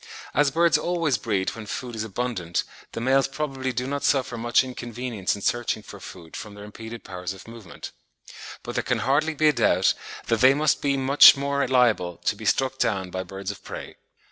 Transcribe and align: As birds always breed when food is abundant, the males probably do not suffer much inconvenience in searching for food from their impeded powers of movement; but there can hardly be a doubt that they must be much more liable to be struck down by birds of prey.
As 0.33 0.49
birds 0.49 0.79
always 0.79 1.19
breed 1.19 1.51
when 1.51 1.67
food 1.67 1.93
is 1.95 2.03
abundant, 2.03 2.63
the 2.93 2.99
males 2.99 3.27
probably 3.27 3.71
do 3.71 3.85
not 3.85 4.03
suffer 4.03 4.35
much 4.35 4.63
inconvenience 4.63 5.35
in 5.35 5.43
searching 5.43 5.83
for 5.83 5.99
food 5.99 6.35
from 6.35 6.55
their 6.55 6.63
impeded 6.63 7.03
powers 7.03 7.33
of 7.33 7.47
movement; 7.47 7.91
but 8.63 8.73
there 8.73 8.83
can 8.83 8.97
hardly 9.05 9.35
be 9.35 9.49
a 9.49 9.53
doubt 9.53 9.93
that 10.25 10.41
they 10.41 10.55
must 10.55 10.81
be 10.81 10.97
much 10.97 11.37
more 11.37 11.67
liable 11.67 12.17
to 12.17 12.35
be 12.35 12.45
struck 12.45 12.79
down 12.79 13.11
by 13.11 13.21
birds 13.21 13.51
of 13.51 13.63
prey. 13.63 13.97